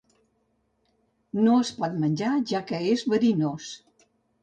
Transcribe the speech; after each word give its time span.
No 1.41 1.53
es 1.67 1.71
pot 1.83 2.01
menjar, 2.07 2.35
ja 2.55 2.65
que 2.73 2.83
és 2.97 3.09
verinós. 3.15 3.73